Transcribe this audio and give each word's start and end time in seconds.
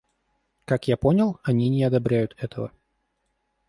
Как 0.65 0.87
я 0.87 0.97
понял, 0.97 1.39
они 1.43 1.69
не 1.69 1.83
одобряют 1.83 2.33
этого. 2.39 2.71